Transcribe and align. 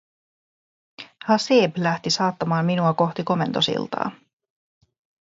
Haseeb 1.25 1.77
lähti 1.77 2.09
saattamaan 2.09 2.65
minua 2.65 2.93
kohti 2.93 3.23
komentosiltaa. 3.23 4.11